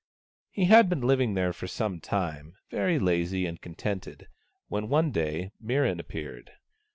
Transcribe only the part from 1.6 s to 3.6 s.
some time, very lazy